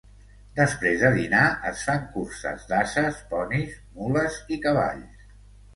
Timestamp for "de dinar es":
1.03-1.83